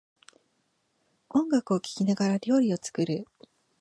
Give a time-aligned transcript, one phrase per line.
[1.29, 3.27] 音楽を聴きながら料理を作る